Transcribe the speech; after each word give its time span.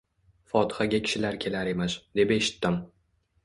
Fotihaga 0.53 1.01
kishilar 1.09 1.39
kelar 1.45 1.71
emish, 1.75 2.01
deb 2.21 2.37
eshitdim. 2.41 2.83